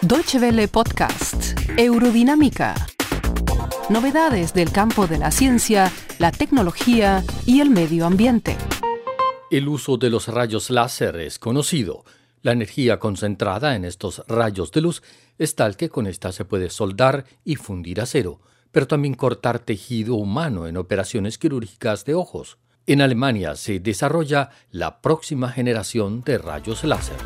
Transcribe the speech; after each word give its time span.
Deutsche 0.00 0.38
Welle 0.38 0.66
Podcast, 0.68 1.58
Eurodinámica. 1.76 2.74
Novedades 3.90 4.54
del 4.54 4.72
campo 4.72 5.06
de 5.06 5.18
la 5.18 5.30
ciencia, 5.30 5.92
la 6.18 6.32
tecnología 6.32 7.22
y 7.44 7.60
el 7.60 7.68
medio 7.68 8.06
ambiente. 8.06 8.56
El 9.50 9.68
uso 9.68 9.98
de 9.98 10.08
los 10.08 10.28
rayos 10.28 10.70
láser 10.70 11.16
es 11.16 11.38
conocido. 11.38 12.04
La 12.40 12.52
energía 12.52 12.98
concentrada 12.98 13.76
en 13.76 13.84
estos 13.84 14.22
rayos 14.26 14.72
de 14.72 14.80
luz 14.80 15.02
es 15.38 15.54
tal 15.54 15.76
que 15.76 15.90
con 15.90 16.06
esta 16.06 16.32
se 16.32 16.46
puede 16.46 16.70
soldar 16.70 17.26
y 17.44 17.56
fundir 17.56 18.00
acero, 18.00 18.40
pero 18.72 18.86
también 18.86 19.14
cortar 19.14 19.58
tejido 19.58 20.14
humano 20.14 20.66
en 20.66 20.78
operaciones 20.78 21.36
quirúrgicas 21.36 22.06
de 22.06 22.14
ojos. 22.14 22.56
En 22.86 23.02
Alemania 23.02 23.54
se 23.56 23.80
desarrolla 23.80 24.50
la 24.70 25.02
próxima 25.02 25.50
generación 25.50 26.22
de 26.22 26.38
rayos 26.38 26.84
láser. 26.84 27.16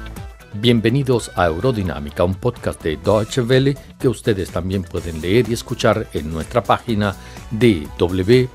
Bienvenidos 0.54 1.30
a 1.36 1.46
Eurodinámica, 1.46 2.24
un 2.24 2.34
podcast 2.34 2.82
de 2.82 2.96
Deutsche 2.96 3.40
Welle 3.40 3.76
que 4.00 4.08
ustedes 4.08 4.50
también 4.50 4.82
pueden 4.82 5.20
leer 5.20 5.48
y 5.48 5.52
escuchar 5.52 6.08
en 6.12 6.32
nuestra 6.32 6.64
página 6.64 7.14
www.de 7.52 8.48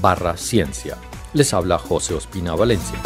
barra 0.00 0.36
ciencia. 0.36 0.98
Les 1.32 1.54
habla 1.54 1.78
José 1.78 2.14
Ospina 2.14 2.56
Valencia. 2.56 2.98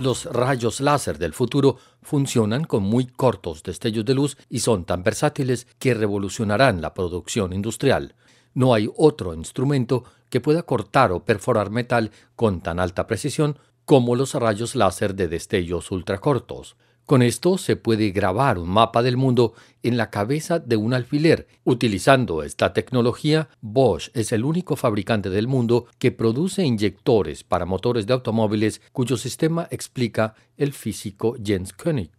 Los 0.00 0.24
rayos 0.24 0.80
láser 0.80 1.16
del 1.16 1.32
futuro 1.32 1.76
funcionan 2.02 2.64
con 2.64 2.82
muy 2.82 3.06
cortos 3.06 3.62
destellos 3.62 4.04
de 4.04 4.14
luz 4.14 4.36
y 4.50 4.58
son 4.58 4.84
tan 4.84 5.04
versátiles 5.04 5.68
que 5.78 5.94
revolucionarán 5.94 6.80
la 6.80 6.92
producción 6.92 7.52
industrial. 7.52 8.16
No 8.52 8.74
hay 8.74 8.90
otro 8.96 9.32
instrumento 9.32 10.02
que 10.28 10.40
pueda 10.40 10.64
cortar 10.64 11.12
o 11.12 11.24
perforar 11.24 11.70
metal 11.70 12.10
con 12.34 12.62
tan 12.62 12.80
alta 12.80 13.06
precisión 13.06 13.58
como 13.86 14.16
los 14.16 14.34
rayos 14.34 14.74
láser 14.74 15.14
de 15.14 15.28
destellos 15.28 15.90
ultracortos. 15.90 16.76
Con 17.06 17.22
esto 17.22 17.56
se 17.56 17.76
puede 17.76 18.10
grabar 18.10 18.58
un 18.58 18.68
mapa 18.68 19.00
del 19.00 19.16
mundo 19.16 19.54
en 19.84 19.96
la 19.96 20.10
cabeza 20.10 20.58
de 20.58 20.76
un 20.76 20.92
alfiler. 20.92 21.46
Utilizando 21.62 22.42
esta 22.42 22.72
tecnología, 22.72 23.48
Bosch 23.60 24.10
es 24.12 24.32
el 24.32 24.44
único 24.44 24.74
fabricante 24.74 25.30
del 25.30 25.46
mundo 25.46 25.86
que 26.00 26.10
produce 26.10 26.64
inyectores 26.64 27.44
para 27.44 27.64
motores 27.64 28.08
de 28.08 28.14
automóviles 28.14 28.82
cuyo 28.90 29.16
sistema 29.16 29.68
explica 29.70 30.34
el 30.56 30.72
físico 30.72 31.36
Jens 31.42 31.72
König. 31.72 32.10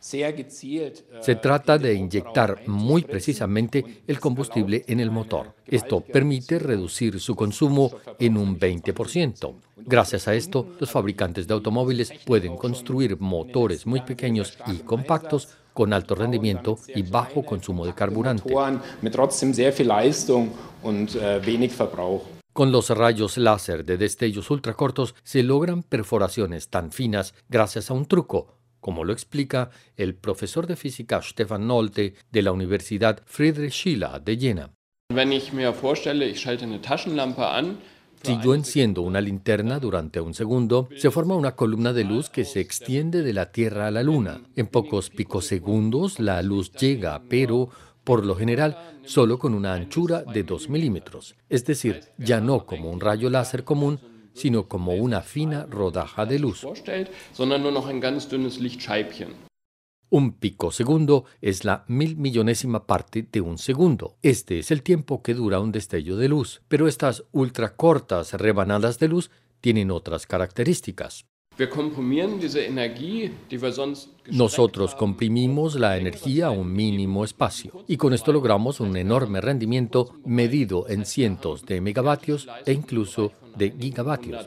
Se 0.00 1.34
trata 1.36 1.76
de 1.76 1.92
inyectar 1.92 2.62
muy 2.66 3.02
precisamente 3.02 4.02
el 4.06 4.18
combustible 4.18 4.82
en 4.88 4.98
el 4.98 5.10
motor. 5.10 5.54
Esto 5.66 6.00
permite 6.00 6.58
reducir 6.58 7.20
su 7.20 7.36
consumo 7.36 7.92
en 8.18 8.38
un 8.38 8.58
20%. 8.58 9.54
Gracias 9.76 10.26
a 10.26 10.34
esto, 10.34 10.66
los 10.80 10.90
fabricantes 10.90 11.46
de 11.46 11.52
automóviles 11.52 12.12
pueden 12.24 12.56
construir 12.56 13.20
motores 13.20 13.86
muy 13.86 14.00
pequeños 14.00 14.56
y 14.66 14.78
compactos 14.78 15.48
con 15.74 15.92
alto 15.92 16.14
rendimiento 16.14 16.78
y 16.94 17.02
bajo 17.02 17.44
consumo 17.44 17.84
de 17.84 17.94
carburante. 17.94 18.54
Con 22.52 22.72
los 22.72 22.90
rayos 22.90 23.36
láser 23.38 23.84
de 23.84 23.96
destellos 23.96 24.50
ultracortos 24.50 25.14
se 25.22 25.42
logran 25.42 25.82
perforaciones 25.82 26.68
tan 26.68 26.90
finas 26.90 27.34
gracias 27.48 27.90
a 27.90 27.94
un 27.94 28.06
truco 28.06 28.59
como 28.80 29.04
lo 29.04 29.12
explica 29.12 29.70
el 29.96 30.14
profesor 30.14 30.66
de 30.66 30.76
física 30.76 31.20
Stefan 31.22 31.66
Nolte 31.66 32.14
de 32.30 32.42
la 32.42 32.52
Universidad 32.52 33.22
Friedrich 33.26 33.72
Schiller 33.72 34.20
de 34.22 34.36
Jena. 34.36 34.70
Si 38.22 38.38
yo 38.42 38.54
enciendo 38.54 39.00
una 39.00 39.20
linterna 39.20 39.78
durante 39.78 40.20
un 40.20 40.34
segundo, 40.34 40.88
se 40.96 41.10
forma 41.10 41.36
una 41.36 41.56
columna 41.56 41.94
de 41.94 42.04
luz 42.04 42.28
que 42.28 42.44
se 42.44 42.60
extiende 42.60 43.22
de 43.22 43.32
la 43.32 43.50
Tierra 43.50 43.86
a 43.86 43.90
la 43.90 44.02
Luna. 44.02 44.42
En 44.56 44.66
pocos 44.66 45.08
picosegundos 45.08 46.20
la 46.20 46.42
luz 46.42 46.70
llega, 46.72 47.22
pero 47.30 47.70
por 48.04 48.26
lo 48.26 48.34
general 48.34 48.76
solo 49.04 49.38
con 49.38 49.54
una 49.54 49.72
anchura 49.74 50.22
de 50.22 50.42
2 50.42 50.68
milímetros, 50.68 51.34
es 51.48 51.64
decir, 51.64 52.00
ya 52.18 52.40
no 52.40 52.66
como 52.66 52.90
un 52.90 53.00
rayo 53.00 53.30
láser 53.30 53.64
común, 53.64 53.98
sino 54.40 54.68
como 54.68 54.94
una 54.94 55.20
fina 55.20 55.66
rodaja 55.68 56.26
de 56.26 56.38
luz. 56.38 56.66
Un 60.12 60.32
pico 60.32 60.72
segundo 60.72 61.24
es 61.40 61.64
la 61.64 61.84
mil 61.86 62.16
millonésima 62.16 62.86
parte 62.86 63.28
de 63.30 63.40
un 63.40 63.58
segundo. 63.58 64.16
Este 64.22 64.58
es 64.58 64.72
el 64.72 64.82
tiempo 64.82 65.22
que 65.22 65.34
dura 65.34 65.60
un 65.60 65.70
destello 65.70 66.16
de 66.16 66.28
luz, 66.28 66.62
pero 66.68 66.88
estas 66.88 67.24
ultracortas 67.30 68.32
rebanadas 68.32 68.98
de 68.98 69.08
luz 69.08 69.30
tienen 69.60 69.90
otras 69.90 70.26
características. 70.26 71.26
Nosotros 74.30 74.94
comprimimos 74.94 75.74
la 75.74 75.98
energía 75.98 76.46
a 76.46 76.50
un 76.50 76.72
mínimo 76.72 77.24
espacio 77.24 77.84
y 77.86 77.96
con 77.98 78.14
esto 78.14 78.32
logramos 78.32 78.80
un 78.80 78.96
enorme 78.96 79.40
rendimiento 79.40 80.14
medido 80.24 80.88
en 80.88 81.04
cientos 81.04 81.66
de 81.66 81.80
megavatios 81.80 82.48
e 82.64 82.72
incluso 82.72 83.32
de 83.56 83.70
gigavatios. 83.70 84.46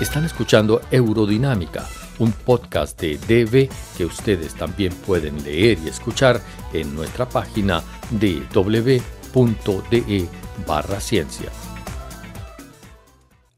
Están 0.00 0.24
escuchando 0.24 0.80
Eurodinámica, 0.90 1.86
un 2.18 2.32
podcast 2.32 3.00
de 3.00 3.18
DV 3.18 3.68
que 3.96 4.04
ustedes 4.04 4.54
también 4.54 4.92
pueden 5.06 5.42
leer 5.44 5.78
y 5.84 5.88
escuchar 5.88 6.40
en 6.72 6.94
nuestra 6.94 7.28
página 7.28 7.82
www.de 8.12 9.00
barra 10.66 11.00
ciencia. 11.00 11.50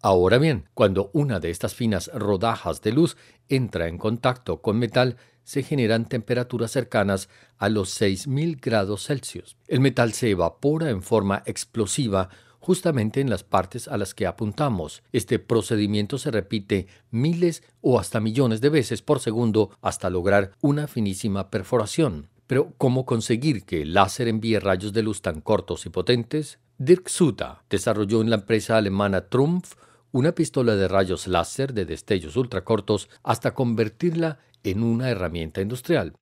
Ahora 0.04 0.38
bien, 0.38 0.68
cuando 0.74 1.10
una 1.12 1.38
de 1.38 1.50
estas 1.50 1.76
finas 1.76 2.10
rodajas 2.12 2.82
de 2.82 2.90
luz 2.90 3.16
entra 3.48 3.86
en 3.86 3.98
contacto 3.98 4.60
con 4.60 4.76
metal, 4.78 5.16
se 5.44 5.62
generan 5.62 6.08
temperaturas 6.08 6.70
cercanas 6.70 7.28
a 7.58 7.68
los 7.68 7.90
6000 7.90 8.56
grados 8.56 9.06
Celsius. 9.06 9.56
El 9.68 9.80
metal 9.80 10.12
se 10.12 10.30
evapora 10.30 10.90
en 10.90 11.02
forma 11.02 11.42
explosiva 11.46 12.28
justamente 12.62 13.20
en 13.20 13.28
las 13.28 13.42
partes 13.42 13.88
a 13.88 13.98
las 13.98 14.14
que 14.14 14.26
apuntamos. 14.26 15.02
Este 15.12 15.38
procedimiento 15.38 16.16
se 16.16 16.30
repite 16.30 16.86
miles 17.10 17.62
o 17.80 17.98
hasta 17.98 18.20
millones 18.20 18.60
de 18.60 18.68
veces 18.68 19.02
por 19.02 19.18
segundo 19.18 19.70
hasta 19.82 20.10
lograr 20.10 20.52
una 20.60 20.86
finísima 20.86 21.50
perforación. 21.50 22.28
Pero, 22.46 22.72
¿cómo 22.78 23.04
conseguir 23.04 23.64
que 23.64 23.82
el 23.82 23.94
láser 23.94 24.28
envíe 24.28 24.58
rayos 24.58 24.92
de 24.92 25.02
luz 25.02 25.22
tan 25.22 25.40
cortos 25.40 25.86
y 25.86 25.90
potentes? 25.90 26.58
Dirk 26.78 27.08
Suta 27.08 27.64
desarrolló 27.68 28.20
en 28.20 28.30
la 28.30 28.36
empresa 28.36 28.76
alemana 28.76 29.28
Trumpf 29.28 29.74
una 30.12 30.32
pistola 30.32 30.76
de 30.76 30.88
rayos 30.88 31.26
láser 31.26 31.72
de 31.72 31.86
destellos 31.86 32.36
ultracortos 32.36 33.08
hasta 33.22 33.54
convertirla 33.54 34.38
en 34.64 34.82
una 34.82 35.10
herramienta 35.10 35.60
industrial. 35.60 36.12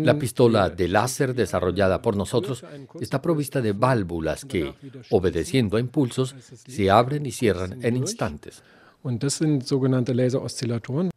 La 0.00 0.18
pistola 0.18 0.68
de 0.68 0.88
láser 0.88 1.34
desarrollada 1.34 2.02
por 2.02 2.14
nosotros 2.14 2.62
está 3.00 3.22
provista 3.22 3.62
de 3.62 3.72
válvulas 3.72 4.44
que, 4.44 4.74
obedeciendo 5.10 5.76
a 5.76 5.80
impulsos, 5.80 6.34
se 6.66 6.90
abren 6.90 7.24
y 7.24 7.32
cierran 7.32 7.82
en 7.82 7.96
instantes. 7.96 8.62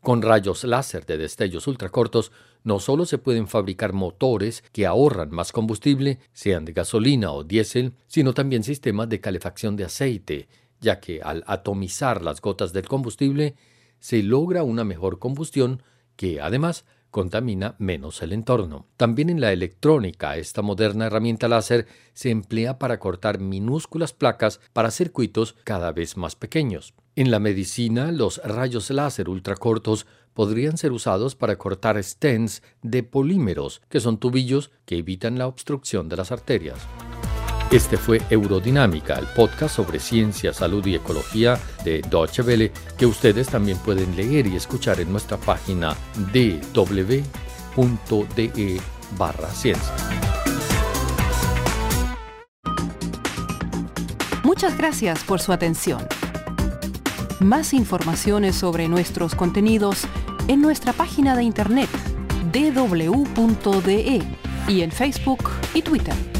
Con 0.02 0.22
rayos 0.22 0.64
láser 0.64 1.06
de 1.06 1.18
destellos 1.18 1.68
ultracortos, 1.68 2.32
no 2.64 2.80
solo 2.80 3.06
se 3.06 3.18
pueden 3.18 3.48
fabricar 3.48 3.94
motores 3.94 4.64
que 4.72 4.86
ahorran 4.86 5.32
más 5.32 5.52
combustible, 5.52 6.20
sean 6.32 6.66
de 6.66 6.74
gasolina 6.74 7.32
o 7.32 7.44
diésel, 7.44 7.94
sino 8.08 8.34
también 8.34 8.64
sistemas 8.64 9.10
de 9.10 9.20
calefacción 9.20 9.76
de 9.76 9.86
aceite, 9.86 10.48
ya 10.80 11.00
que 11.00 11.22
al 11.22 11.44
atomizar 11.48 12.22
las 12.22 12.42
gotas 12.42 12.74
del 12.74 12.88
combustible, 12.88 13.56
se 14.00 14.24
logra 14.24 14.64
una 14.64 14.84
mejor 14.84 15.20
combustión 15.20 15.84
que, 16.16 16.42
además, 16.42 16.86
contamina 17.12 17.76
menos 17.80 18.22
el 18.22 18.34
entorno. 18.34 18.88
También 18.98 19.30
en 19.30 19.42
la 19.42 19.52
electrónica, 19.52 20.38
esta 20.38 20.62
moderna 20.62 21.08
herramienta 21.08 21.48
láser 21.48 21.88
se 22.14 22.30
emplea 22.30 22.78
para 22.78 23.00
cortar 23.00 23.40
minúsculas 23.40 24.14
placas 24.14 24.60
para 24.74 24.92
circuitos 24.92 25.56
cada 25.64 25.92
vez 25.92 26.18
más 26.18 26.36
pequeños. 26.36 26.94
En 27.16 27.32
la 27.32 27.40
medicina, 27.40 28.12
los 28.12 28.42
rayos 28.44 28.90
láser 28.92 29.30
ultracortos 29.30 30.06
podrían 30.34 30.78
ser 30.78 30.92
usados 30.92 31.36
para 31.36 31.58
cortar 31.58 32.02
stents 32.02 32.64
de 32.82 33.04
polímeros, 33.04 33.82
que 33.90 34.00
son 34.00 34.20
tubillos 34.20 34.72
que 34.86 34.98
evitan 34.98 35.38
la 35.38 35.48
obstrucción 35.48 36.08
de 36.08 36.18
las 36.18 36.32
arterias. 36.32 36.78
Este 37.72 37.98
fue 37.98 38.20
Eurodinámica, 38.32 39.20
el 39.20 39.28
podcast 39.28 39.76
sobre 39.76 40.00
ciencia, 40.00 40.52
salud 40.54 40.84
y 40.88 40.96
ecología 40.96 41.60
de 41.84 42.02
Deutsche 42.02 42.42
Welle, 42.42 42.72
que 42.98 43.06
ustedes 43.06 43.48
también 43.48 43.78
pueden 43.78 44.16
leer 44.16 44.48
y 44.48 44.56
escuchar 44.56 45.00
en 45.00 45.12
nuestra 45.12 45.38
página 45.38 45.96
www.de 46.34 47.22
barra 49.16 49.50
ciencia. 49.50 49.94
Muchas 54.44 54.76
gracias 54.76 55.24
por 55.24 55.40
su 55.40 55.54
atención. 55.54 56.08
Más 57.40 57.76
informaciones 57.76 58.56
sobre 58.56 58.88
nuestros 58.88 59.36
contenidos 59.36 60.08
en 60.48 60.60
nuestra 60.62 60.92
página 60.92 61.36
de 61.36 61.44
internet 61.44 61.90
www.de 62.52 64.24
y 64.68 64.82
en 64.82 64.92
Facebook 64.92 65.52
y 65.76 65.84
Twitter. 65.84 66.39